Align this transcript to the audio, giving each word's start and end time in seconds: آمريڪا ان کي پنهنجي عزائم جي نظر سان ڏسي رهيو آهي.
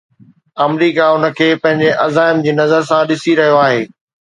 آمريڪا 0.65 1.05
ان 1.17 1.23
کي 1.41 1.49
پنهنجي 1.67 1.89
عزائم 2.09 2.37
جي 2.45 2.51
نظر 2.65 2.81
سان 2.93 3.01
ڏسي 3.15 3.33
رهيو 3.41 3.57
آهي. 3.65 3.83